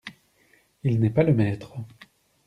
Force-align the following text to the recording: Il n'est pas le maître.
Il 0.83 0.99
n'est 0.99 1.11
pas 1.11 1.21
le 1.21 1.35
maître. 1.35 1.75